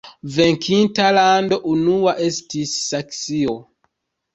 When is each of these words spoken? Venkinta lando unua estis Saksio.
Venkinta 0.37 1.11
lando 1.19 1.61
unua 1.75 2.17
estis 2.31 2.77
Saksio. 2.91 3.61